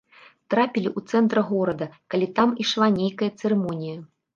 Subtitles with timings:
[0.53, 4.07] Трапілі ў цэнтр горада, калі там ішла нейкая цырымонія.